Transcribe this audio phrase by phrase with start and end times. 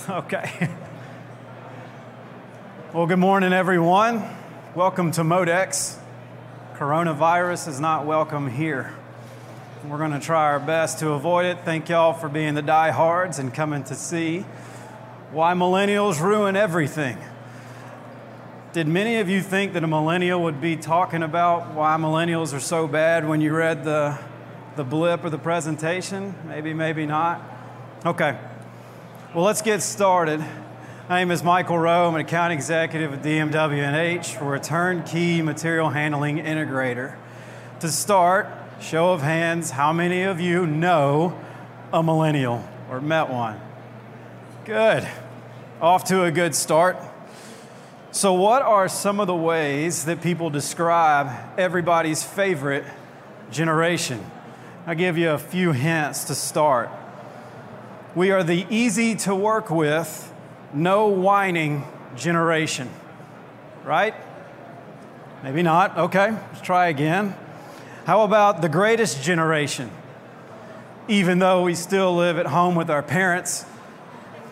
[0.08, 0.70] Okay.
[2.94, 4.24] Well, good morning, everyone.
[4.74, 5.96] Welcome to Modex.
[6.74, 8.94] Coronavirus is not welcome here.
[9.86, 11.58] We're going to try our best to avoid it.
[11.64, 14.40] Thank y'all for being the diehards and coming to see
[15.32, 17.18] why millennials ruin everything.
[18.72, 22.60] Did many of you think that a millennial would be talking about why millennials are
[22.60, 24.18] so bad when you read the,
[24.76, 26.34] the blip or the presentation?
[26.46, 27.42] Maybe, maybe not.
[28.06, 28.38] Okay.
[29.32, 30.40] Well, let's get started.
[31.08, 32.08] My name is Michael Rowe.
[32.08, 34.38] I'm an account executive at DMW&H.
[34.40, 37.14] We're a turnkey material handling integrator.
[37.78, 38.48] To start,
[38.80, 41.38] show of hands, how many of you know
[41.92, 43.60] a millennial or met one?
[44.64, 45.08] Good.
[45.80, 46.96] Off to a good start.
[48.10, 52.84] So, what are some of the ways that people describe everybody's favorite
[53.52, 54.28] generation?
[54.88, 56.90] I'll give you a few hints to start.
[58.14, 60.32] We are the easy to work with,
[60.74, 61.84] no whining
[62.16, 62.90] generation,
[63.84, 64.14] right?
[65.44, 65.96] Maybe not.
[65.96, 67.36] Okay, let's try again.
[68.06, 69.92] How about the greatest generation?
[71.06, 73.64] Even though we still live at home with our parents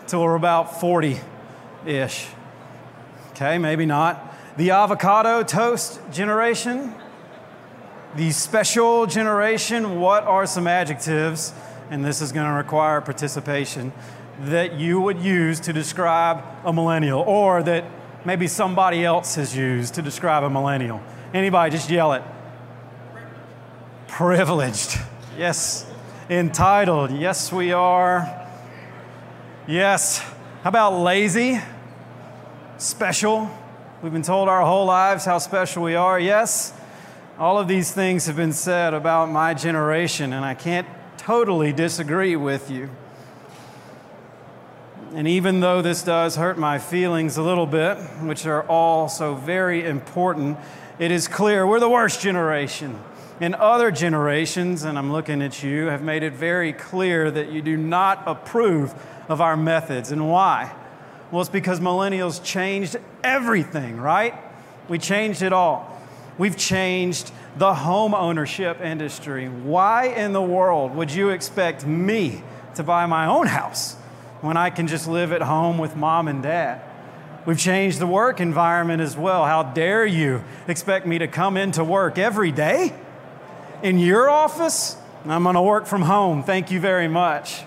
[0.07, 1.19] till we're about 40
[1.85, 2.27] ish.
[3.31, 4.35] Okay, maybe not.
[4.55, 6.95] The avocado toast generation?
[8.15, 9.99] The special generation?
[9.99, 11.53] What are some adjectives?
[11.89, 13.91] And this is going to require participation
[14.41, 17.83] that you would use to describe a millennial or that
[18.25, 21.01] maybe somebody else has used to describe a millennial?
[21.33, 22.23] Anybody, just yell it.
[24.07, 24.99] Privileged.
[25.37, 25.85] Yes.
[26.29, 27.11] Entitled.
[27.11, 28.47] Yes, we are.
[29.67, 30.19] Yes.
[30.63, 31.59] How about lazy?
[32.77, 33.49] Special.
[34.01, 36.19] We've been told our whole lives how special we are.
[36.19, 36.73] Yes.
[37.37, 40.87] All of these things have been said about my generation, and I can't
[41.19, 42.89] totally disagree with you.
[45.13, 49.35] And even though this does hurt my feelings a little bit, which are all so
[49.35, 50.57] very important,
[50.97, 52.97] it is clear we're the worst generation.
[53.41, 57.61] And other generations, and I'm looking at you, have made it very clear that you
[57.61, 58.93] do not approve
[59.27, 60.11] of our methods.
[60.11, 60.73] And why?
[61.31, 64.35] Well, it's because millennials changed everything, right?
[64.87, 66.01] We changed it all.
[66.37, 69.47] We've changed the home ownership industry.
[69.47, 72.43] Why in the world would you expect me
[72.75, 73.97] to buy my own house?
[74.41, 76.81] when I can just live at home with mom and dad.
[77.45, 79.45] We've changed the work environment as well.
[79.45, 82.93] How dare you expect me to come into work every day
[83.81, 84.95] in your office?
[85.25, 86.43] I'm going to work from home.
[86.43, 87.63] Thank you very much.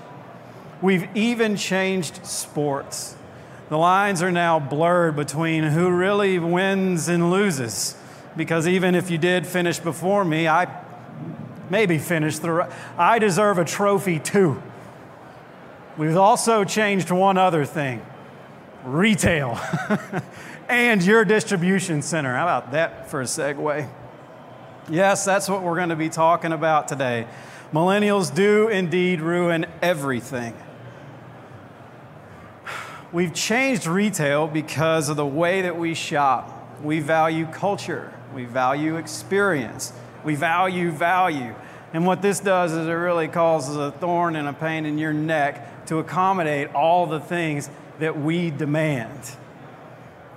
[0.81, 3.17] We've even changed sports.
[3.69, 7.97] The lines are now blurred between who really wins and loses.
[8.37, 10.69] Because even if you did finish before me, I
[11.71, 12.73] maybe finished the.
[12.97, 14.63] I deserve a trophy too.
[15.99, 18.03] We've also changed one other thing
[18.85, 19.61] retail
[20.69, 22.35] and your distribution center.
[22.35, 23.89] How about that for a segue?
[24.89, 27.27] Yes, that's what we're going to be talking about today.
[27.73, 30.55] Millennials do indeed ruin everything.
[33.13, 36.81] We've changed retail because of the way that we shop.
[36.83, 39.93] We value culture, we value experience,
[40.25, 41.55] we value value.
[41.93, 45.13] And what this does is it really causes a thorn and a pain in your
[45.13, 49.37] neck to accommodate all the things that we demand.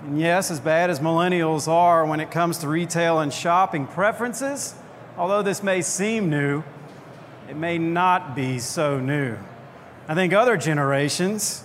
[0.02, 4.74] And yes, as bad as millennials are when it comes to retail and shopping preferences,
[5.16, 6.62] although this may seem new,
[7.48, 9.36] it may not be so new.
[10.08, 11.64] I think other generations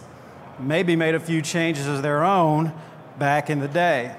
[0.59, 2.73] maybe made a few changes of their own
[3.19, 4.15] back in the day.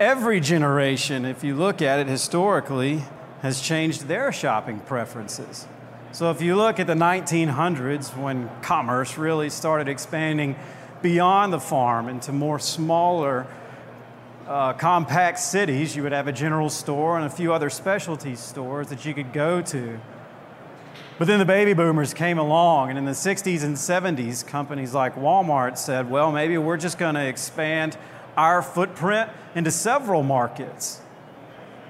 [0.00, 3.04] Every generation, if you look at it historically,
[3.42, 5.66] has changed their shopping preferences.
[6.12, 10.56] So if you look at the 1900s when commerce really started expanding
[11.02, 13.46] beyond the farm into more smaller,
[14.48, 18.86] uh, compact cities, you would have a general store and a few other specialty stores
[18.86, 20.00] that you could go to.
[21.18, 25.16] But then the baby boomers came along, and in the 60s and 70s, companies like
[25.16, 27.98] Walmart said, well, maybe we're just going to expand
[28.36, 31.00] our footprint into several markets.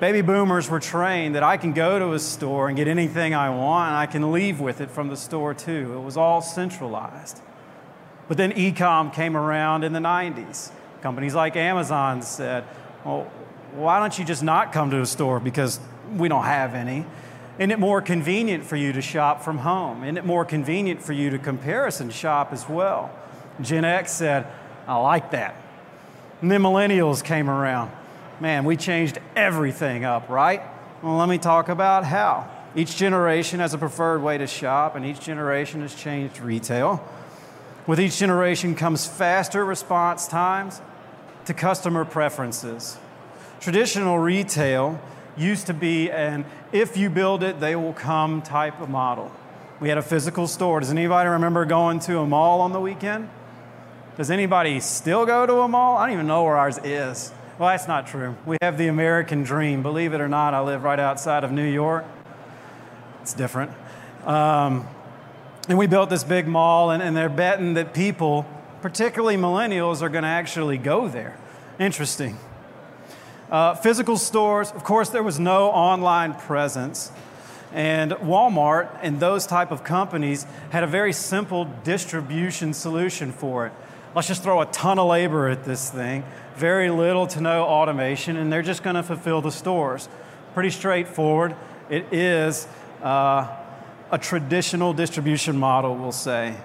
[0.00, 3.50] Baby boomers were trained that I can go to a store and get anything I
[3.50, 5.94] want, and I can leave with it from the store too.
[5.94, 7.40] It was all centralized.
[8.26, 10.70] But then e com came around in the 90s.
[11.02, 12.64] Companies like Amazon said,
[13.04, 13.30] well,
[13.72, 15.80] why don't you just not come to a store because
[16.16, 17.04] we don't have any?
[17.58, 20.02] Isn't it more convenient for you to shop from home?
[20.02, 23.10] Isn't it more convenient for you to comparison shop as well?
[23.60, 24.46] Gen X said,
[24.86, 25.54] I like that.
[26.40, 27.92] And then millennials came around
[28.40, 30.62] man, we changed everything up, right?
[31.02, 32.48] Well, let me talk about how.
[32.74, 37.04] Each generation has a preferred way to shop, and each generation has changed retail.
[37.86, 40.80] With each generation comes faster response times
[41.46, 42.96] to customer preferences.
[43.60, 45.00] Traditional retail
[45.36, 49.32] used to be an if you build it, they will come type of model.
[49.80, 50.80] We had a physical store.
[50.80, 53.28] Does anybody remember going to a mall on the weekend?
[54.20, 55.96] Does anybody still go to a mall?
[55.96, 57.32] I don't even know where ours is.
[57.58, 58.36] Well, that's not true.
[58.44, 59.82] We have the American dream.
[59.82, 62.04] Believe it or not, I live right outside of New York.
[63.22, 63.72] It's different.
[64.26, 64.86] Um,
[65.70, 68.44] and we built this big mall, and, and they're betting that people,
[68.82, 71.38] particularly millennials, are going to actually go there.
[71.78, 72.36] Interesting.
[73.50, 77.10] Uh, physical stores, of course, there was no online presence.
[77.72, 83.72] And Walmart and those type of companies had a very simple distribution solution for it.
[84.14, 86.24] Let's just throw a ton of labor at this thing,
[86.56, 90.08] very little to no automation, and they're just going to fulfill the stores.
[90.54, 91.54] Pretty straightforward.
[91.88, 92.66] It is
[93.02, 93.56] uh,
[94.10, 96.56] a traditional distribution model, we'll say.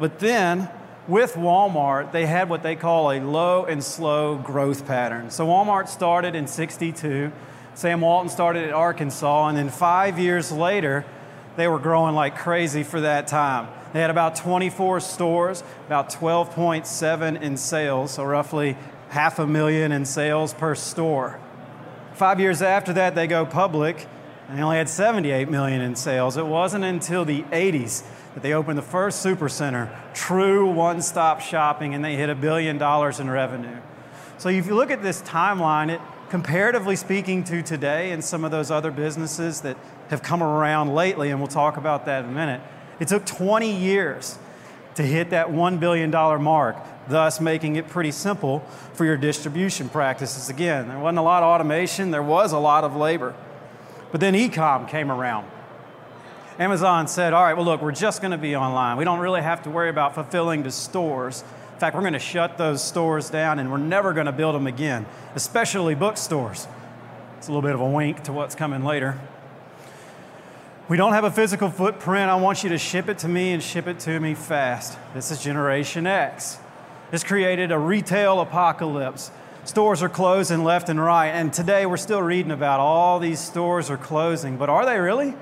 [0.00, 0.68] But then,
[1.06, 5.30] with Walmart, they had what they call a low and slow growth pattern.
[5.30, 7.32] So Walmart started in 62
[7.74, 11.06] Sam Walton started at Arkansas, and then five years later,
[11.56, 13.68] they were growing like crazy for that time.
[13.92, 18.76] They had about 24 stores, about 12.7 in sales, so roughly
[19.10, 21.38] half a million in sales per store.
[22.14, 24.06] Five years after that, they go public,
[24.48, 26.36] and they only had 78 million in sales.
[26.36, 28.04] It wasn't until the 80s
[28.34, 33.20] that they opened the first supercenter, true one-stop shopping, and they hit a billion dollars
[33.20, 33.76] in revenue.
[34.38, 36.00] So if you look at this timeline, it
[36.30, 39.76] comparatively speaking to today and some of those other businesses that
[40.08, 42.62] have come around lately, and we'll talk about that in a minute,
[43.02, 44.38] it took 20 years
[44.94, 46.08] to hit that $1 billion
[46.40, 46.76] mark,
[47.08, 48.60] thus making it pretty simple
[48.92, 50.48] for your distribution practices.
[50.48, 53.34] Again, there wasn't a lot of automation, there was a lot of labor.
[54.12, 55.50] But then e-com came around.
[56.60, 58.96] Amazon said, all right, well, look, we're just going to be online.
[58.96, 61.42] We don't really have to worry about fulfilling the stores
[61.74, 64.54] In fact, we're going to shut those stores down and we're never going to build
[64.54, 66.68] them again, especially bookstores.
[67.38, 69.18] It's a little bit of a wink to what's coming later.
[70.88, 72.28] We don't have a physical footprint.
[72.28, 74.98] I want you to ship it to me and ship it to me fast.
[75.14, 76.58] This is Generation X.
[77.12, 79.30] This created a retail apocalypse.
[79.64, 81.28] Stores are closing left and right.
[81.28, 84.56] And today we're still reading about all these stores are closing.
[84.56, 85.34] But are they really?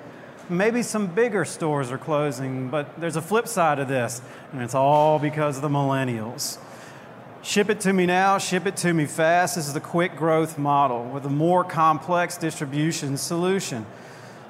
[0.50, 4.20] Maybe some bigger stores are closing, but there's a flip side of this,
[4.52, 6.58] and it's all because of the millennials.
[7.40, 9.54] Ship it to me now, ship it to me fast.
[9.54, 13.86] This is the quick growth model with a more complex distribution solution.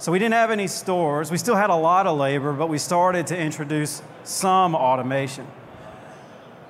[0.01, 1.31] So we didn't have any stores.
[1.31, 5.47] We still had a lot of labor, but we started to introduce some automation.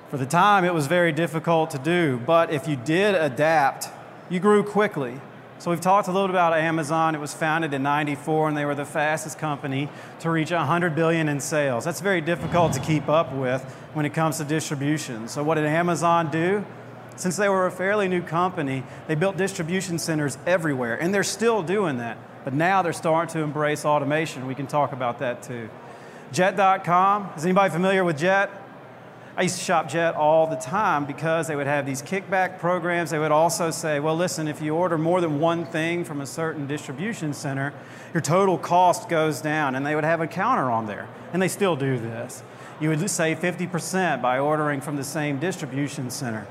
[0.09, 3.87] For the time, it was very difficult to do, but if you did adapt,
[4.29, 5.21] you grew quickly.
[5.59, 7.15] So we've talked a little about Amazon.
[7.15, 9.87] It was founded in 94 and they were the fastest company
[10.19, 11.85] to reach 100 billion in sales.
[11.85, 13.63] That's very difficult to keep up with
[13.93, 15.29] when it comes to distribution.
[15.29, 16.65] So what did Amazon do?
[17.15, 21.63] Since they were a fairly new company, they built distribution centers everywhere and they're still
[21.63, 22.17] doing that.
[22.43, 24.47] But now they're starting to embrace automation.
[24.47, 25.69] We can talk about that too.
[26.31, 28.49] Jet.com, is anybody familiar with Jet?
[29.35, 33.11] I used to shop Jet all the time because they would have these kickback programs.
[33.11, 36.25] They would also say, well, listen, if you order more than one thing from a
[36.25, 37.73] certain distribution center,
[38.13, 39.75] your total cost goes down.
[39.75, 41.07] And they would have a counter on there.
[41.31, 42.43] And they still do this.
[42.81, 46.45] You would save 50% by ordering from the same distribution center.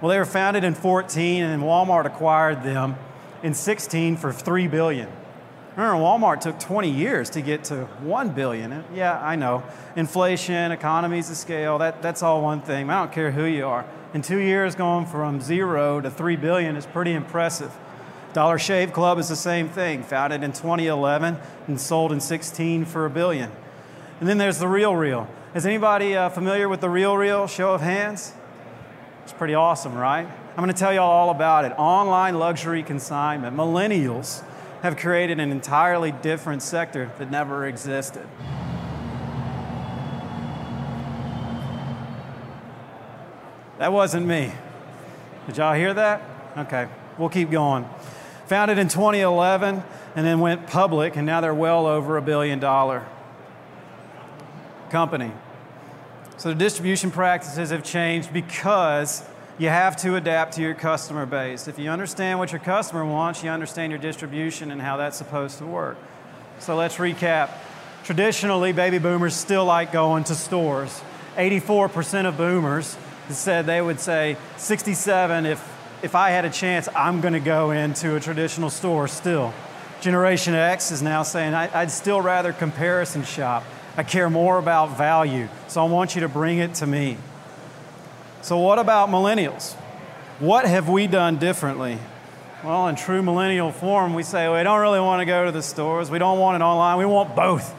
[0.00, 2.96] Well, they were founded in 14 and Walmart acquired them
[3.42, 5.08] in 16 for 3 billion.
[5.76, 8.84] Remember, Walmart took 20 years to get to 1 billion.
[8.94, 9.62] Yeah, I know.
[9.96, 12.90] Inflation, economies of scale, that, that's all one thing.
[12.90, 13.86] I don't care who you are.
[14.12, 17.72] In two years, going from zero to 3 billion is pretty impressive.
[18.34, 23.06] Dollar Shave Club is the same thing, founded in 2011 and sold in 16 for
[23.06, 23.50] a billion.
[24.20, 25.26] And then there's the Real Real.
[25.54, 27.46] Is anybody uh, familiar with the Real Real?
[27.46, 28.34] Show of hands.
[29.22, 30.26] It's pretty awesome, right?
[30.26, 31.72] I'm going to tell you all about it.
[31.78, 33.56] Online luxury consignment.
[33.56, 34.42] Millennials
[34.82, 38.26] have created an entirely different sector that never existed.
[43.78, 44.52] That wasn't me.
[45.46, 46.22] Did y'all hear that?
[46.56, 47.88] Okay, we'll keep going.
[48.46, 49.82] Founded in 2011
[50.14, 53.06] and then went public, and now they're well over a billion dollar
[54.90, 55.32] company.
[56.36, 59.22] So the distribution practices have changed because
[59.58, 61.68] you have to adapt to your customer base.
[61.68, 65.58] If you understand what your customer wants, you understand your distribution and how that's supposed
[65.58, 65.96] to work.
[66.58, 67.50] So let's recap.
[68.04, 71.00] Traditionally, baby boomers still like going to stores.
[71.36, 72.96] 84% of boomers
[73.28, 77.70] said they would say 67 if if I had a chance, I'm going to go
[77.70, 79.54] into a traditional store still.
[80.00, 83.62] Generation X is now saying, I, would still rather comparison shop.
[83.96, 85.48] I care more about value.
[85.68, 87.18] So I want you to bring it to me.
[88.42, 89.74] So, what about millennials?
[90.40, 91.98] What have we done differently?
[92.64, 95.62] Well, in true millennial form, we say we don't really want to go to the
[95.62, 96.10] stores.
[96.10, 96.98] We don't want it online.
[96.98, 97.72] We want both.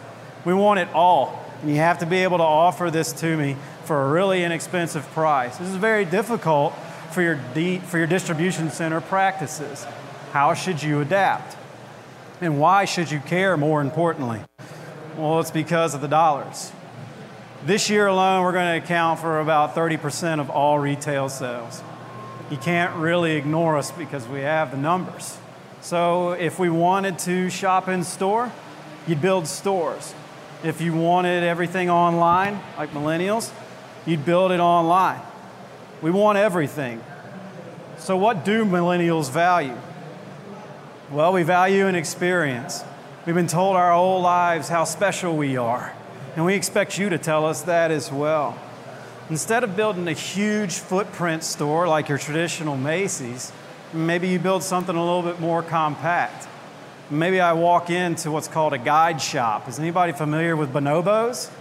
[0.45, 1.43] We want it all.
[1.61, 5.05] And you have to be able to offer this to me for a really inexpensive
[5.11, 5.57] price.
[5.57, 6.73] This is very difficult
[7.11, 7.37] for your,
[7.81, 9.85] for your distribution center practices.
[10.31, 11.57] How should you adapt?
[12.39, 14.39] And why should you care more importantly?
[15.17, 16.71] Well, it's because of the dollars.
[17.65, 21.81] This year alone, we're going to account for about 30% of all retail sales.
[22.51, 25.37] You can't really ignore us because we have the numbers.
[25.79, 28.51] So, if we wanted to shop in store,
[29.07, 30.13] you'd build stores.
[30.61, 33.49] If you wanted everything online, like millennials,
[34.05, 35.21] you'd build it online.
[36.01, 37.01] We want everything.
[37.97, 39.77] So, what do millennials value?
[41.09, 42.83] Well, we value an experience.
[43.25, 45.93] We've been told our whole lives how special we are,
[46.35, 48.57] and we expect you to tell us that as well.
[49.29, 53.51] Instead of building a huge footprint store like your traditional Macy's,
[53.93, 56.47] maybe you build something a little bit more compact.
[57.09, 59.69] Maybe I walk into what's called a guide shop.
[59.69, 61.51] Is anybody familiar with Bonobos?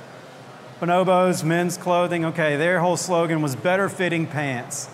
[0.80, 4.88] Bonobos, men's clothing, okay, their whole slogan was better fitting pants.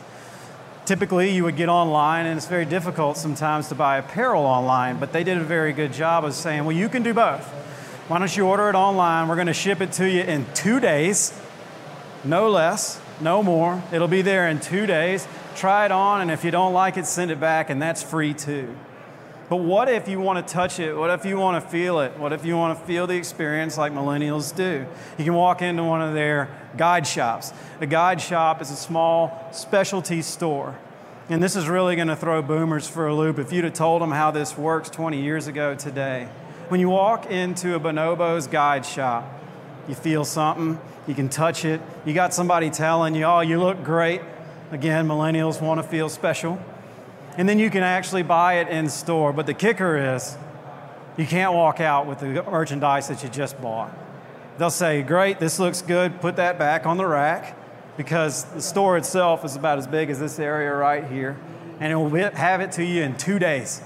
[0.85, 5.13] Typically, you would get online, and it's very difficult sometimes to buy apparel online, but
[5.13, 7.47] they did a very good job of saying, well, you can do both.
[8.09, 9.29] Why don't you order it online?
[9.29, 11.39] We're going to ship it to you in two days,
[12.25, 13.83] no less, no more.
[13.93, 15.29] It'll be there in two days.
[15.57, 18.33] Try it on, and if you don't like it, send it back, and that's free
[18.33, 18.75] too.
[19.51, 20.95] But what if you want to touch it?
[20.95, 22.19] What if you want to feel it?
[22.19, 24.87] What if you want to feel the experience like millennials do?
[25.19, 26.49] You can walk into one of their
[26.79, 27.53] guide shops.
[27.83, 30.79] A guide shop is a small specialty store.
[31.29, 34.01] And this is really going to throw boomers for a loop if you'd have told
[34.01, 36.29] them how this works 20 years ago today.
[36.69, 39.25] When you walk into a Bonobos guide shop,
[39.89, 43.83] you feel something, you can touch it, you got somebody telling you, oh, you look
[43.83, 44.21] great.
[44.71, 46.59] Again, millennials want to feel special
[47.39, 49.33] and then you can actually buy it in store.
[49.33, 50.37] But the kicker is,
[51.17, 53.97] you can't walk out with the merchandise that you just bought.
[54.59, 57.57] They'll say, Great, this looks good, put that back on the rack,
[57.97, 61.39] because the store itself is about as big as this area right here,
[61.79, 63.83] and it will have it to you in two days.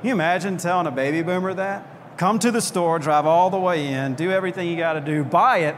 [0.00, 1.86] Can you imagine telling a baby boomer that?
[2.16, 5.24] Come to the store, drive all the way in, do everything you got to do,
[5.24, 5.76] buy it,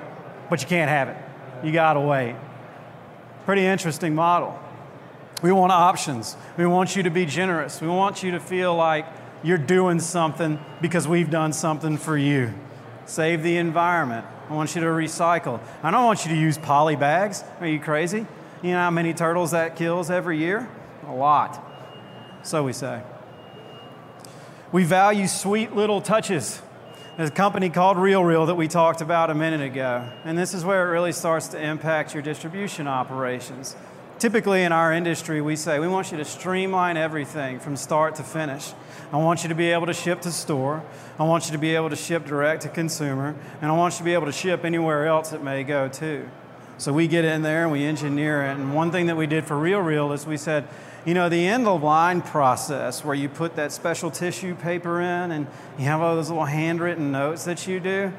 [0.51, 1.17] but you can't have it.
[1.65, 2.37] You got to wait.
[3.47, 4.59] Pretty interesting model.
[5.43, 6.37] We want options.
[6.59, 7.81] We want you to be generous.
[7.81, 9.07] We want you to feel like
[9.43, 12.53] you're doing something because we've done something for you.
[13.07, 14.27] Save the environment.
[14.51, 15.61] I want you to recycle.
[15.83, 17.45] I don't want you to use poly bags.
[17.61, 18.27] Are you crazy?
[18.63, 20.69] You know how many turtles that kills every year?
[21.07, 21.63] A lot.
[22.43, 23.03] So we say.
[24.73, 26.61] We value sweet little touches.
[27.17, 30.09] There's a company called Real Real that we talked about a minute ago.
[30.25, 33.77] And this is where it really starts to impact your distribution operations.
[34.19, 38.25] Typically, in our industry, we say we want you to streamline everything from start to
[38.25, 38.73] finish.
[39.13, 40.83] I want you to be able to ship to store.
[41.17, 43.37] I want you to be able to ship direct to consumer.
[43.61, 46.29] And I want you to be able to ship anywhere else it may go to.
[46.79, 48.57] So we get in there and we engineer it.
[48.57, 50.67] And one thing that we did for Real Real is we said,
[51.07, 55.31] you know, the end of line process where you put that special tissue paper in
[55.31, 55.47] and
[55.79, 58.13] you have all those little handwritten notes that you do,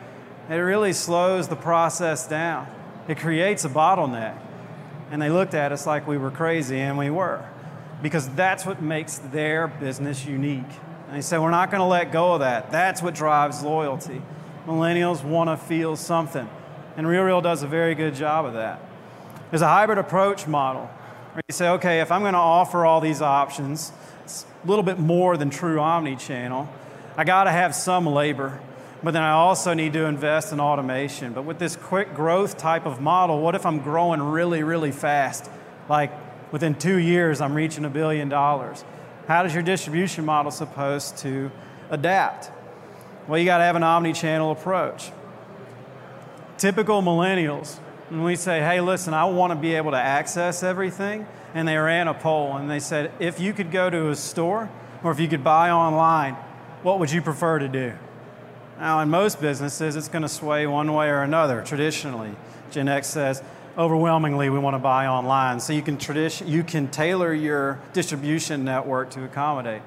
[0.50, 2.66] it really slows the process down.
[3.08, 4.40] It creates a bottleneck
[5.12, 7.44] and they looked at us like we were crazy, and we were,
[8.02, 10.66] because that's what makes their business unique.
[11.08, 12.72] And they said, We're not going to let go of that.
[12.72, 14.22] That's what drives loyalty.
[14.66, 16.50] Millennials want to feel something,
[16.98, 18.82] and Real Real does a very good job of that.
[19.50, 20.90] There's a hybrid approach model
[21.48, 23.92] you say, Okay, if I'm going to offer all these options,
[24.24, 26.70] it's a little bit more than true omni channel.
[27.16, 28.60] I got to have some labor
[29.04, 31.34] but then I also need to invest in automation.
[31.34, 35.50] But with this quick growth type of model, what if I'm growing really, really fast?
[35.88, 36.12] Like
[36.52, 38.84] within two years, I'm reaching a billion dollars.
[39.28, 41.52] How does your distribution model supposed to
[41.90, 42.52] adapt?
[43.28, 45.12] Well, you got to have an omni channel approach.
[46.58, 51.28] Typical millennials, when we say, hey, listen, I want to be able to access everything,
[51.54, 54.70] and they ran a poll and they said, if you could go to a store
[55.04, 56.36] or if you could buy online,
[56.84, 57.94] what would you prefer to do?
[58.80, 62.36] Now, in most businesses, it's going to sway one way or another, traditionally.
[62.70, 63.42] Gen X says,
[63.78, 65.60] overwhelmingly, we want to buy online.
[65.60, 69.82] So you can, tradition, you can tailor your distribution network to accommodate.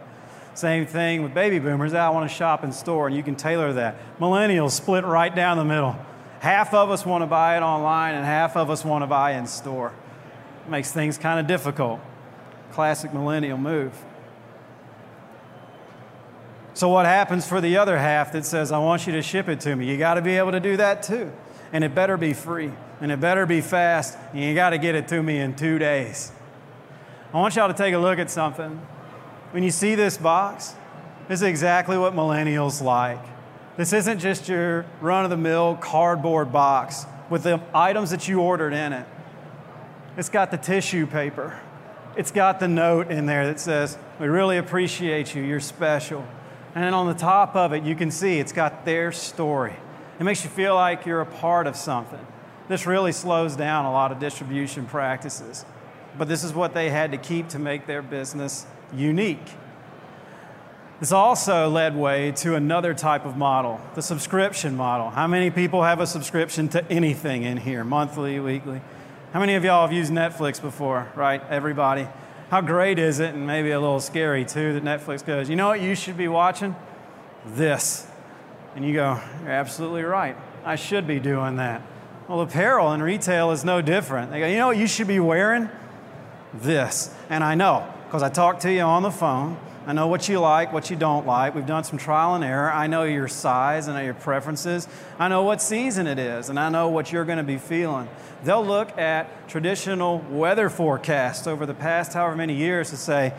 [0.54, 1.94] Same thing with baby boomers.
[1.94, 3.96] I want to shop in store, and you can tailor that.
[4.18, 5.96] Millennials split right down the middle.
[6.40, 9.32] Half of us want to buy it online, and half of us want to buy
[9.32, 9.92] in store.
[10.68, 12.00] Makes things kind of difficult.
[12.72, 13.92] Classic millennial move.
[16.72, 19.60] So, what happens for the other half that says, I want you to ship it
[19.60, 19.86] to me?
[19.90, 21.30] You got to be able to do that too.
[21.74, 24.94] And it better be free, and it better be fast, and you got to get
[24.94, 26.32] it to me in two days.
[27.34, 28.80] I want y'all to take a look at something.
[29.50, 30.74] When you see this box,
[31.28, 33.24] this is exactly what millennials like.
[33.80, 38.42] This isn't just your run of the mill cardboard box with the items that you
[38.42, 39.06] ordered in it.
[40.18, 41.58] It's got the tissue paper.
[42.14, 45.42] It's got the note in there that says, We really appreciate you.
[45.42, 46.28] You're special.
[46.74, 49.76] And then on the top of it, you can see it's got their story.
[50.18, 52.26] It makes you feel like you're a part of something.
[52.68, 55.64] This really slows down a lot of distribution practices.
[56.18, 59.48] But this is what they had to keep to make their business unique.
[61.00, 65.08] This also led way to another type of model, the subscription model.
[65.08, 68.82] How many people have a subscription to anything in here, monthly, weekly?
[69.32, 71.42] How many of y'all have used Netflix before, right?
[71.48, 72.06] Everybody.
[72.50, 75.68] How great is it, and maybe a little scary too, that Netflix goes, you know
[75.68, 76.76] what you should be watching?
[77.46, 78.06] This.
[78.76, 80.36] And you go, you're absolutely right.
[80.66, 81.80] I should be doing that.
[82.28, 84.32] Well, apparel and retail is no different.
[84.32, 85.70] They go, you know what you should be wearing?
[86.52, 87.14] This.
[87.30, 90.38] And I know, because I talked to you on the phone I know what you
[90.40, 91.54] like, what you don't like.
[91.54, 92.70] We've done some trial and error.
[92.70, 94.86] I know your size, I know your preferences.
[95.18, 98.08] I know what season it is, and I know what you're going to be feeling.
[98.44, 103.32] They'll look at traditional weather forecasts over the past however many years to say,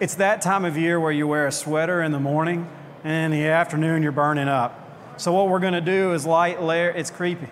[0.00, 2.68] it's that time of year where you wear a sweater in the morning,
[3.04, 4.76] and in the afternoon you're burning up.
[5.18, 7.48] So, what we're going to do is light layer, it's creepy.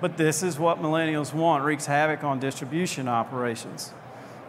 [0.00, 3.92] But this is what millennials want, wreaks havoc on distribution operations.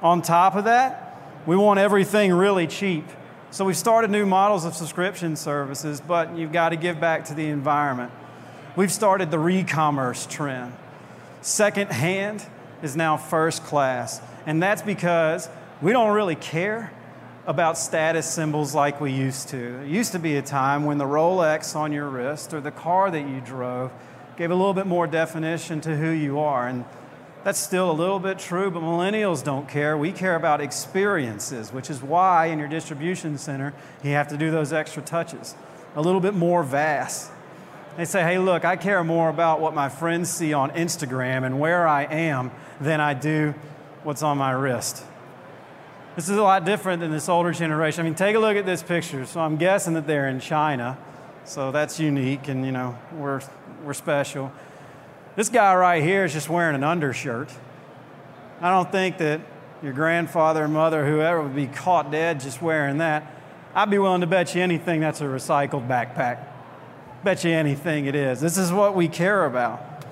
[0.02, 1.13] On top of that,
[1.46, 3.06] we want everything really cheap.
[3.52, 7.34] So we've started new models of subscription services, but you've got to give back to
[7.34, 8.12] the environment.
[8.76, 10.74] We've started the re-commerce trend.
[11.42, 12.46] Second hand
[12.82, 15.50] is now first class, and that's because
[15.82, 16.92] we don't really care
[17.46, 19.82] about status symbols like we used to.
[19.82, 23.12] It used to be a time when the Rolex on your wrist or the car
[23.12, 23.92] that you drove
[24.38, 26.68] gave a little bit more definition to who you are.
[26.68, 26.86] And
[27.44, 29.98] that's still a little bit true, but millennials don't care.
[29.98, 34.50] We care about experiences, which is why in your distribution center you have to do
[34.50, 35.56] those extra touches,
[35.96, 37.32] a little bit more vast.
[37.98, 41.60] They say, hey, look, I care more about what my friends see on Instagram and
[41.60, 42.52] where I am
[42.82, 43.54] than I do
[44.04, 45.04] what's on my wrist.
[46.16, 48.02] This is a lot different than this older generation.
[48.02, 49.26] I mean, take a look at this picture.
[49.26, 50.98] So I'm guessing that they're in China.
[51.46, 53.42] So that's unique and, you know, we're,
[53.84, 54.52] we're special.
[55.36, 57.52] This guy right here is just wearing an undershirt.
[58.62, 59.42] I don't think that
[59.82, 63.32] your grandfather, mother, whoever would be caught dead just wearing that.
[63.74, 66.46] I'd be willing to bet you anything that's a recycled backpack.
[67.24, 68.42] Bet you anything it is.
[68.42, 70.06] This is what we care about.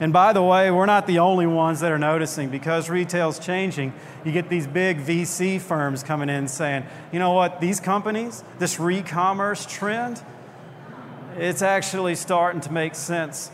[0.00, 3.94] And by the way, we're not the only ones that are noticing because retail's changing.
[4.24, 8.78] You get these big VC firms coming in saying, you know what, these companies, this
[8.78, 10.22] re commerce trend,
[11.36, 13.50] it's actually starting to make sense.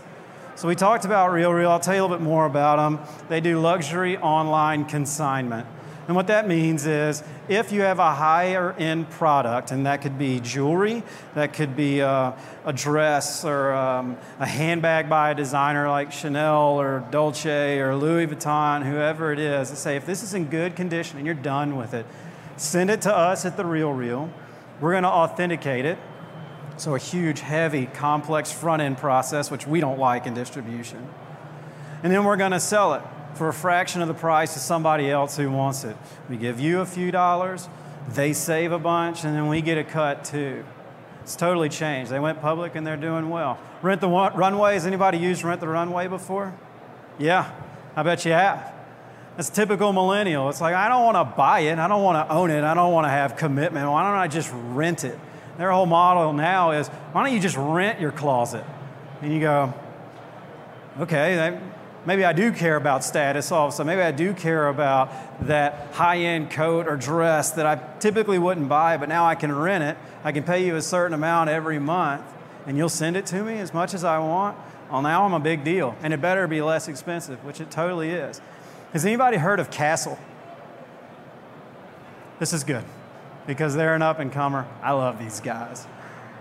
[0.57, 1.69] So we talked about Real Real.
[1.69, 3.05] I'll tell you a little bit more about them.
[3.29, 5.67] They do luxury online consignment.
[6.07, 10.17] And what that means is if you have a higher end product, and that could
[10.17, 11.03] be jewelry,
[11.35, 16.81] that could be a, a dress or um, a handbag by a designer like Chanel
[16.81, 20.77] or Dolce or Louis Vuitton, whoever it is, to say if this is in good
[20.77, 22.07] condition and you're done with it,
[22.57, 24.33] send it to us at the Real Real.
[24.81, 25.99] We're going to authenticate it
[26.77, 31.07] so, a huge, heavy, complex front end process, which we don't like in distribution.
[32.03, 33.03] And then we're going to sell it
[33.35, 35.97] for a fraction of the price to somebody else who wants it.
[36.29, 37.69] We give you a few dollars,
[38.09, 40.65] they save a bunch, and then we get a cut too.
[41.23, 42.11] It's totally changed.
[42.11, 43.59] They went public and they're doing well.
[43.81, 44.75] Rent the runway.
[44.75, 46.55] Has anybody used Rent the Runway before?
[47.19, 47.51] Yeah,
[47.97, 48.75] I bet you have.
[49.39, 50.51] It's typical millennial.
[50.51, 51.79] It's like, I don't want to buy it.
[51.79, 52.63] I don't want to own it.
[52.63, 53.91] I don't want to have commitment.
[53.91, 55.19] Why don't I just rent it?
[55.59, 58.65] Their whole model now is why don't you just rent your closet?
[59.23, 59.73] And you go,
[61.01, 61.59] okay,
[62.07, 63.85] maybe I do care about status also.
[63.85, 65.11] Maybe I do care about
[65.47, 69.55] that high end coat or dress that I typically wouldn't buy, but now I can
[69.55, 69.97] rent it.
[70.25, 72.25] I can pay you a certain amount every month,
[72.67, 74.57] and you'll send it to me as much as I want.
[74.91, 78.11] Well, now I'm a big deal, and it better be less expensive, which it totally
[78.11, 78.41] is.
[78.93, 80.19] Has anybody heard of CaaStle?
[82.39, 82.85] This is good
[83.47, 84.67] because they're an up and comer.
[84.83, 85.87] I love these guys.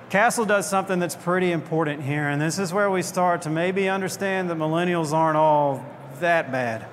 [0.10, 3.90] CaaStle does something that's pretty important here, and this is where we start to maybe
[3.90, 5.84] understand that millennials aren't all
[6.20, 6.86] that bad.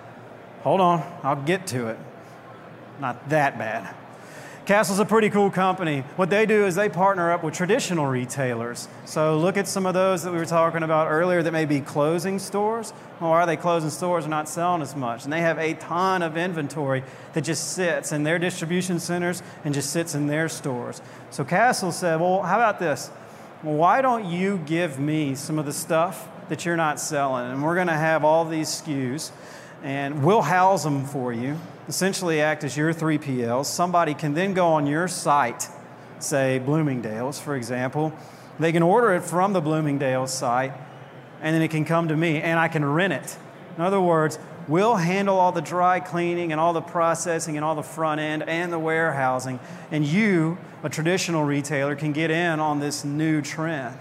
[0.62, 1.98] Hold on, I'll get to it.
[2.98, 3.94] Not that bad.
[4.70, 6.04] CaaStle's a pretty cool company.
[6.14, 8.86] What they do is they partner up with traditional retailers.
[9.04, 11.80] So look at some of those that we were talking about earlier that may be
[11.80, 12.92] closing stores.
[13.18, 15.24] Well, why are they closing stores and not selling as much?
[15.24, 17.02] And they have a ton of inventory
[17.32, 21.02] that just sits in their distribution centers and just sits in their stores.
[21.30, 23.10] So Castle said, well, how about this?
[23.64, 27.50] Well, why don't you give me some of the stuff that you're not selling?
[27.50, 29.32] And we're going to have all these SKUs
[29.82, 31.58] and we'll house them for you
[31.90, 33.66] essentially act as your 3PLs.
[33.66, 35.68] Somebody can then go on your site,
[36.20, 38.12] say Bloomingdale's, for example.
[38.60, 40.72] They can order it from the Bloomingdale's site,
[41.42, 43.36] and then it can come to me, and I can rent it.
[43.76, 47.74] In other words, we'll handle all the dry cleaning and all the processing and all
[47.74, 49.58] the front end and the warehousing,
[49.90, 53.96] and you, a traditional retailer, can get in on this new trend.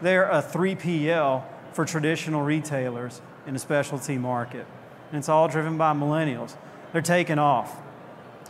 [0.00, 4.64] They're a 3PL for traditional retailers in a specialty market,
[5.10, 6.54] and it's all driven by millennials
[6.96, 7.76] they're taking off.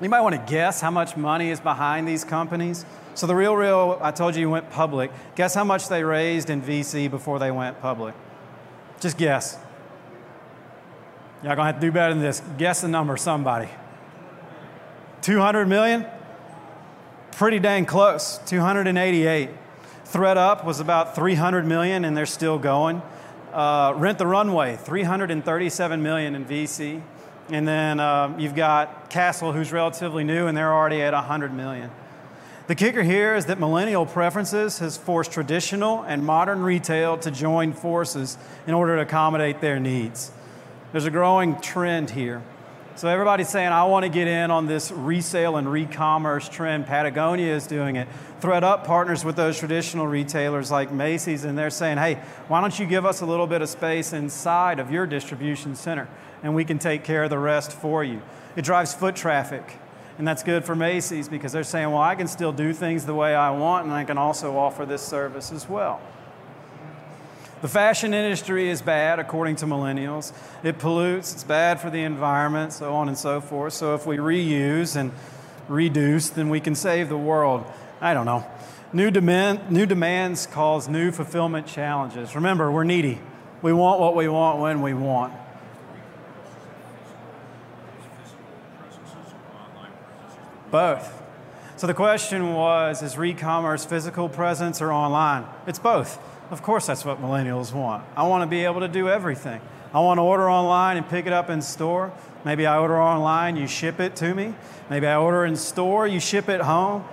[0.01, 2.87] You might want to guess how much money is behind these companies.
[3.17, 5.11] So the Real Real, I told you, went public.
[5.35, 8.15] Guess how much they raised in VC before they went public?
[9.01, 9.59] Just guess.
[11.43, 12.41] Y'all gonna have to do better than this.
[12.57, 13.69] Guess the number, somebody.
[15.23, 16.07] 200 million?
[17.33, 18.39] Pretty dang close.
[18.47, 19.51] 288.
[20.05, 23.03] ThredUp was about 300 million, and they're still going.
[23.53, 27.03] Uh, Rent the Runway, 337 million in VC.
[27.49, 31.91] And then uh, you've got CaaStle, who's relatively new, and they're already at 100 million.
[32.67, 37.73] The kicker here is that millennial preferences has forced traditional and modern retail to join
[37.73, 40.33] forces in order to accommodate their needs.
[40.91, 42.43] There's a growing trend here.
[42.97, 46.87] So everybody's saying, I want to get in on this resale and re-commerce trend.
[46.87, 48.09] Patagonia is doing it.
[48.41, 52.15] ThredUp partners with those traditional retailers like Macy's, and they're saying, hey,
[52.49, 56.09] why don't you give us a little bit of space inside of your distribution center?
[56.43, 58.23] and we can take care of the rest for you.
[58.55, 59.79] It drives foot traffic,
[60.19, 63.15] and that's good for Macy's because they're saying, well, I can still do things the
[63.15, 66.01] way I want, and I can also offer this service as well.
[67.63, 70.33] The fashion industry is bad, according to millennials.
[70.63, 73.73] It pollutes, it's bad for the environment, so on and so forth.
[73.73, 75.11] So if we reuse and
[75.67, 77.65] reduce, then we can save the world.
[78.01, 78.47] I don't know.
[78.93, 82.35] New, demand, new demands cause new fulfillment challenges.
[82.35, 83.21] Remember, we're needy.
[83.63, 85.33] We want what we want when we want.
[90.71, 91.23] Both.
[91.77, 95.47] So the question was is re-commerce physical presence or online?
[95.67, 96.19] It's both.
[96.51, 98.05] Of course, that's what millennials want.
[98.17, 99.61] I want to be able to do everything.
[99.93, 102.13] I want to order online and pick it up in store.
[102.45, 104.55] Maybe I order online, you ship it to me.
[104.89, 107.05] Maybe I order in store, you ship it home.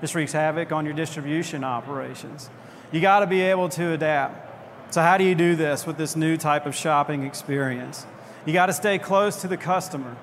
[0.00, 2.50] This wreaks havoc on your distribution operations.
[2.90, 4.92] You got to be able to adapt.
[4.92, 8.06] So, how do you do this with this new type of shopping experience?
[8.46, 10.16] You got to stay close to the customer.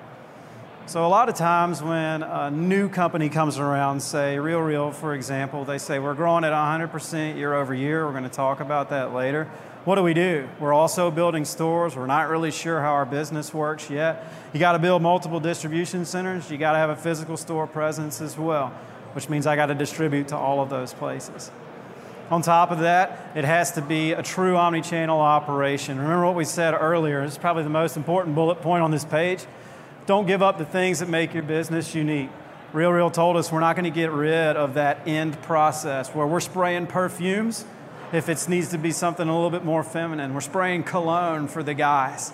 [0.86, 5.14] So a lot of times when a new company comes around, say Real Real, for
[5.14, 8.04] example, they say we're growing at 100% year over year.
[8.04, 9.48] We're going to talk about that later.
[9.84, 10.48] What do we do?
[10.58, 11.96] We're also building stores.
[11.96, 14.26] We're not really sure how our business works yet.
[14.52, 16.50] You got to build multiple distribution centers.
[16.50, 18.68] You got to have a physical store presence as well,
[19.12, 21.50] which means I got to distribute to all of those places.
[22.30, 25.98] On top of that, it has to be a true omni-channel operation.
[25.98, 29.46] Remember what we said earlier, is probably the most important bullet point on this page.
[30.06, 32.30] Don't give up the things that make your business unique.
[32.72, 36.26] Real Real told us we're not going to get rid of that end process where
[36.26, 37.64] we're spraying perfumes
[38.12, 40.34] if it needs to be something a little bit more feminine.
[40.34, 42.32] We're spraying cologne for the guys.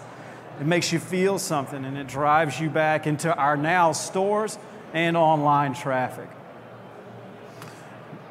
[0.61, 4.59] It makes you feel something and it drives you back into our now stores
[4.95, 6.29] and online traffic.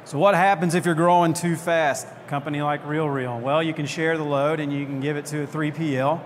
[0.05, 2.07] So, what happens if you're growing too fast?
[2.07, 3.37] A company like Real Real.
[3.39, 6.21] Well, you can share the load and you can give it to a 3PL.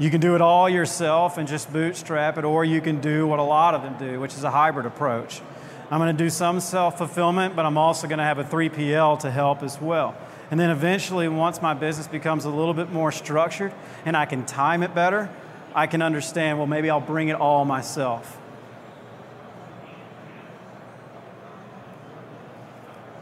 [0.00, 3.38] You can do it all yourself and just bootstrap it, or you can do what
[3.38, 5.42] a lot of them do, which is a hybrid approach.
[5.90, 9.20] I'm going to do some self fulfillment, but I'm also going to have a 3PL
[9.20, 10.16] to help as well.
[10.50, 13.74] And then eventually, once my business becomes a little bit more structured
[14.06, 15.28] and I can time it better,
[15.74, 18.38] I can understand, well, maybe I'll bring it all myself.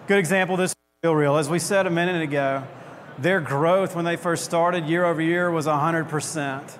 [0.06, 1.36] Good example this is Real Real.
[1.38, 2.62] As we said a minute ago,
[3.18, 6.78] their growth when they first started year over year was 100%.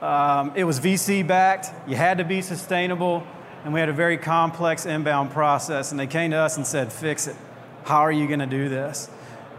[0.00, 3.26] Um, it was VC backed, you had to be sustainable,
[3.64, 5.90] and we had a very complex inbound process.
[5.90, 7.36] And they came to us and said, Fix it.
[7.84, 9.10] How are you going to do this?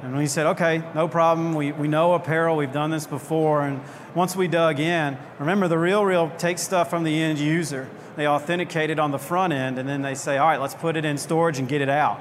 [0.01, 1.53] And we said, okay, no problem.
[1.53, 3.61] We, we know apparel, we've done this before.
[3.61, 3.81] And
[4.15, 7.87] once we dug in, remember the Real Real takes stuff from the end user.
[8.15, 10.97] They authenticate it on the front end, and then they say, all right, let's put
[10.97, 12.19] it in storage and get it out.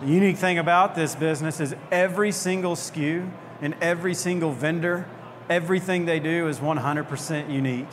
[0.00, 3.28] The unique thing about this business is every single SKU
[3.60, 5.08] and every single vendor,
[5.50, 7.88] everything they do is 100% unique.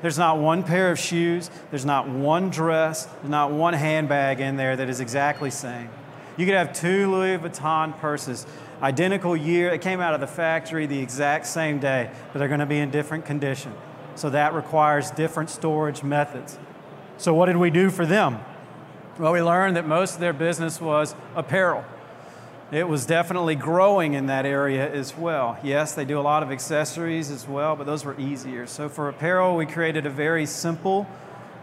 [0.00, 4.56] There's not one pair of shoes, there's not one dress, there's not one handbag in
[4.56, 5.90] there that is exactly the same.
[6.36, 8.46] You could have two Louis Vuitton purses,
[8.80, 12.60] identical year, it came out of the factory the exact same day, but they're going
[12.60, 13.74] to be in different condition.
[14.14, 16.56] So that requires different storage methods.
[17.16, 18.38] So what did we do for them?
[19.18, 21.84] Well, we learned that most of their business was apparel.
[22.70, 25.58] It was definitely growing in that area as well.
[25.60, 28.64] Yes, they do a lot of accessories as well, but those were easier.
[28.68, 31.08] So for apparel, we created a very simple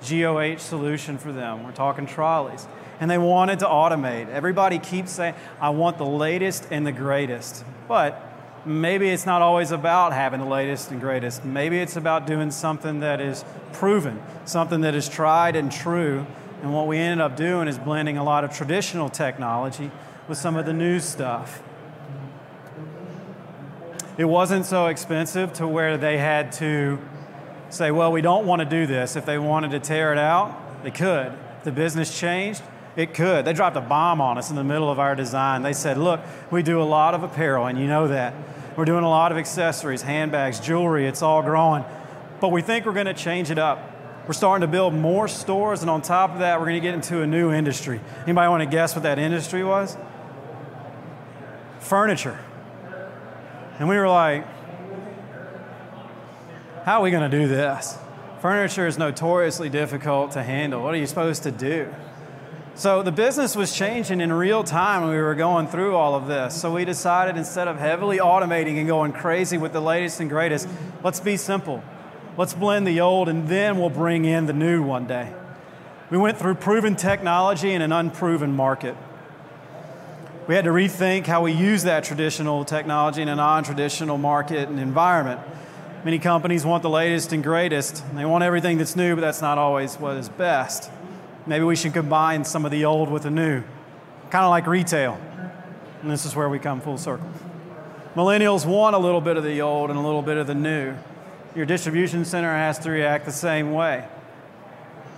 [0.02, 1.64] GOH solution for them.
[1.64, 2.68] We're talking trolleys.
[3.00, 4.28] And they wanted to automate.
[4.28, 7.64] Everybody keeps saying, I want the latest and the greatest.
[7.88, 8.22] But
[8.66, 11.46] maybe it's not always about having the latest and greatest.
[11.46, 16.26] Maybe it's about doing something that is proven, something that is tried and true.
[16.62, 19.92] And what we ended up doing is blending a lot of traditional technology
[20.28, 21.62] with some of the new stuff.
[24.18, 27.00] It wasn't so expensive to where they had to
[27.70, 29.16] say, well, we don't want to do this.
[29.16, 31.34] If they wanted to tear it out, they could.
[31.58, 32.62] If the business changed,
[32.96, 33.44] it could.
[33.44, 35.64] They dropped a bomb on us in the middle of our design.
[35.64, 38.34] They said, look, we do a lot of apparel, and you know that.
[38.78, 41.84] We're doing a lot of accessories, handbags, jewelry, it's all growing.
[42.40, 43.92] But we think we're going to change it up.
[44.28, 46.96] We're starting to build more stores, and on top of that, we're going to get
[46.96, 48.02] into a new industry.
[48.24, 49.98] Anybody want to guess what that industry was?
[51.86, 52.40] furniture.
[53.78, 54.46] And we were like,
[56.84, 57.98] how are we going to do this?
[58.42, 60.82] Furniture is notoriously difficult to handle.
[60.84, 61.94] What are you supposed to do?
[62.74, 66.28] So the business was changing in real time when we were going through all of
[66.28, 66.60] this.
[66.60, 70.68] So we decided instead of heavily automating and going crazy with the latest and greatest,
[71.04, 71.84] let's be simple.
[72.38, 75.34] Let's blend the old and then we'll bring in the new one day.
[76.10, 78.96] We went through proven technology in an unproven market
[80.48, 84.70] we had to rethink how we use that traditional technology in a non traditional market
[84.70, 85.42] and environment.
[86.04, 88.04] Many companies want the latest and greatest.
[88.14, 90.92] They want everything that's new, but that's not always what is best.
[91.48, 93.64] Maybe we should combine some of the old with the new,
[94.30, 95.20] kind of like retail.
[96.04, 97.28] And this is where we come full circle.
[98.14, 100.96] Millennials want a little bit of the old and a little bit of the new.
[101.56, 104.06] Your distribution center has to react the same way.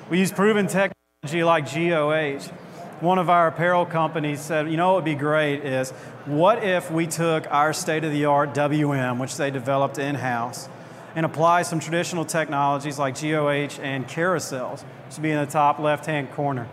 [0.10, 2.54] We use proven technology like GOH
[3.00, 5.92] one of our apparel companies said, you know what would be great is
[6.26, 10.68] what if we took our state of the art WM, which they developed in house,
[11.16, 15.78] and apply some traditional technologies like GOH and carousels, which would be in the top
[15.78, 16.68] left hand corner.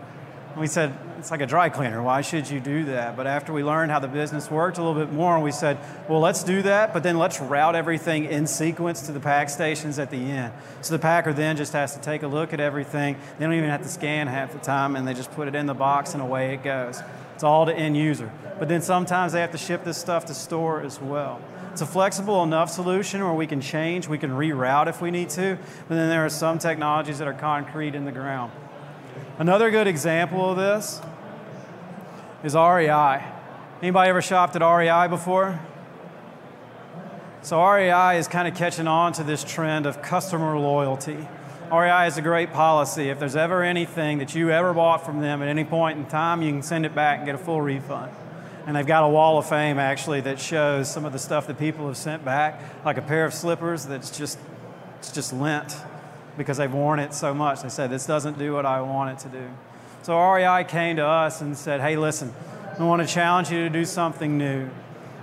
[0.55, 2.01] And we said, it's like a dry cleaner.
[2.01, 3.17] Why should you do that?
[3.17, 6.21] But after we learned how the business worked a little bit more, we said, well,
[6.21, 10.11] let's do that, but then let's route everything in sequence to the pack stations at
[10.11, 10.53] the end.
[10.79, 13.17] So the packer then just has to take a look at everything.
[13.37, 15.65] They don't even have to scan half the time, and they just put it in
[15.65, 17.03] the box and away it goes.
[17.33, 18.31] It's all to end user.
[18.57, 21.41] But then sometimes they have to ship this stuff to store as well.
[21.73, 25.31] It's a flexible enough solution where we can change, we can reroute if we need
[25.31, 25.57] to,
[25.89, 28.53] but then there are some technologies that are concrete in the ground.
[29.37, 31.01] Another good example of this
[32.43, 33.23] is REI.
[33.81, 35.59] Anybody ever shopped at REI before?
[37.41, 41.27] So REI is kind of catching on to this trend of customer loyalty.
[41.71, 43.09] REI has a great policy.
[43.09, 46.41] If there's ever anything that you ever bought from them at any point in time,
[46.41, 48.11] you can send it back and get a full refund.
[48.65, 51.59] And they've got a wall of fame actually that shows some of the stuff that
[51.59, 54.39] people have sent back, like a pair of slippers that's just
[54.97, 55.75] it's just lint
[56.37, 57.61] because they've worn it so much.
[57.61, 59.49] They said, This doesn't do what I want it to do.
[60.03, 62.33] So REI came to us and said, Hey, listen,
[62.79, 64.69] we want to challenge you to do something new.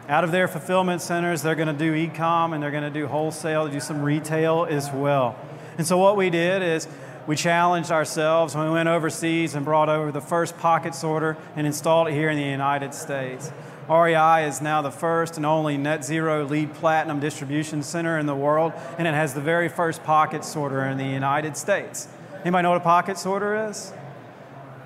[0.09, 2.91] Out of their fulfillment centers, they're going to do e com and they're going to
[2.91, 5.37] do wholesale, do some retail as well.
[5.79, 6.89] And so what we did is
[7.27, 11.67] we challenged ourselves when we went overseas and brought over the first pocket sorter and
[11.67, 13.53] installed it here in the United States.
[13.93, 18.35] REI is now the first and only net zero LEED platinum distribution center in the
[18.35, 22.09] world, and it has the very first pocket sorter in the United States.
[22.41, 23.93] Anybody know what a pocket sorter is?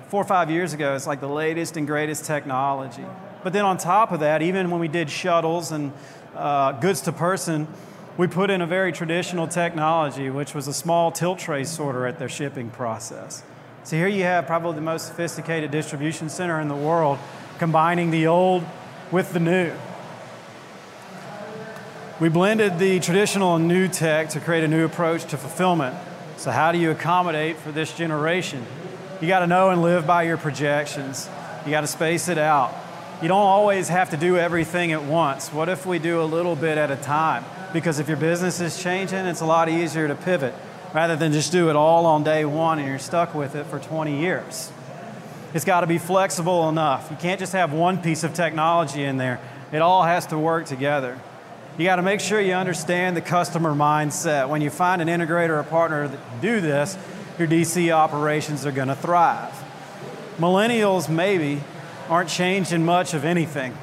[0.09, 3.05] Four or five years ago, it's like the latest and greatest technology.
[3.43, 5.93] But then on top of that, even when we did shuttles and
[6.35, 7.67] uh, goods to person,
[8.17, 12.19] we put in a very traditional technology, which was a small tilt tray sorter at
[12.19, 13.43] their shipping process.
[13.83, 17.19] So here you have probably the most sophisticated distribution center in the world,
[17.57, 18.65] combining the old
[19.11, 19.73] with the new.
[22.19, 25.95] We blended the traditional and new tech to create a new approach to fulfillment.
[26.37, 28.65] So, how do you accommodate for this generation?
[29.21, 31.29] You got to know and live by your projections.
[31.65, 32.73] You got to space it out.
[33.21, 35.51] You don't always have to do everything at once.
[35.51, 37.43] What if we do a little bit at a time?
[37.73, 40.53] Because if your business is changing, it's a lot easier to pivot
[40.93, 43.79] rather than just do it all on day one and you're stuck with it for
[43.79, 44.71] 20 years.
[45.53, 47.07] It's got to be flexible enough.
[47.09, 49.39] You can't just have one piece of technology in there,
[49.71, 51.19] it all has to work together.
[51.77, 54.49] You got to make sure you understand the customer mindset.
[54.49, 56.97] When you find an integrator or partner that do this,
[57.37, 59.53] your DC operations are going to thrive.
[60.39, 61.61] Millennials, maybe,
[62.09, 63.77] aren't changing much of anything.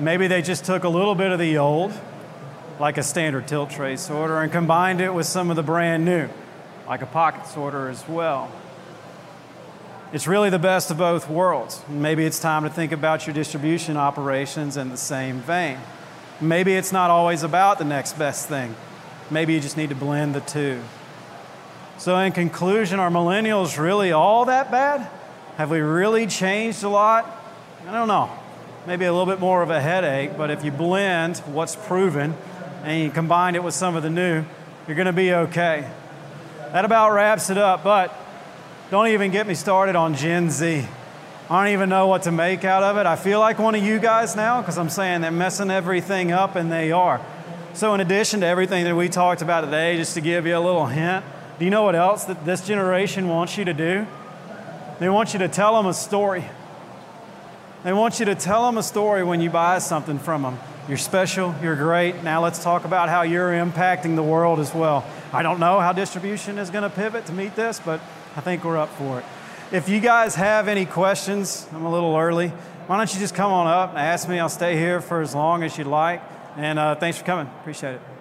[0.00, 1.92] Maybe they just took a little bit of the old,
[2.80, 6.28] like a standard tilt tray sorter, and combined it with some of the brand new,
[6.88, 8.50] like a pocket sorter as well.
[10.12, 11.82] It's really the best of both worlds.
[11.88, 15.78] Maybe it's time to think about your distribution operations in the same vein.
[16.40, 18.76] Maybe it's not always about the next best thing.
[19.32, 20.80] Maybe you just need to blend the two.
[21.98, 25.10] So, in conclusion, are millennials really all that bad?
[25.56, 27.42] Have we really changed a lot?
[27.88, 28.30] I don't know.
[28.86, 32.36] Maybe a little bit more of a headache, but if you blend what's proven
[32.84, 34.44] and you combine it with some of the new,
[34.86, 35.90] you're going to be okay.
[36.70, 38.14] That about wraps it up, but
[38.90, 40.86] don't even get me started on Gen Z.
[41.48, 43.06] I don't even know what to make out of it.
[43.06, 46.56] I feel like one of you guys now because I'm saying they're messing everything up,
[46.56, 47.20] and they are.
[47.74, 50.60] So, in addition to everything that we talked about today, just to give you a
[50.60, 51.24] little hint,
[51.58, 54.06] do you know what else that this generation wants you to do?
[54.98, 56.44] They want you to tell them a story.
[57.84, 60.58] They want you to tell them a story when you buy something from them.
[60.88, 62.22] You're special, you're great.
[62.22, 65.04] Now let's talk about how you're impacting the world as well.
[65.32, 68.00] I don't know how distribution is going to pivot to meet this, but
[68.36, 69.24] I think we're up for it.
[69.72, 72.48] If you guys have any questions, I'm a little early.
[72.86, 74.38] Why don't you just come on up and ask me?
[74.38, 76.22] I'll stay here for as long as you'd like.
[76.58, 77.46] And uh, thanks for coming.
[77.60, 78.15] Appreciate it.